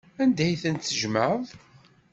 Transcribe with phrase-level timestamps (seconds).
[0.21, 1.45] Anda ay tent-tjemɛeḍ?